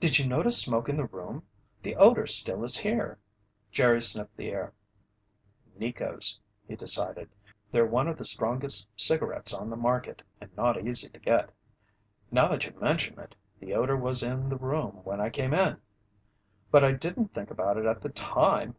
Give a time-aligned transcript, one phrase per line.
[0.00, 1.42] "Did you notice smoke in the room?
[1.82, 3.18] The odor still is here."
[3.70, 4.72] Jerry sniffed the air.
[5.76, 7.28] "Neco's," he decided.
[7.70, 11.50] "They're one of the strongest cigarettes on the market and not easy to get.
[12.30, 15.76] Now that you mention it, the odor was in the room when I came in!
[16.70, 18.74] But I didn't think about it at the time."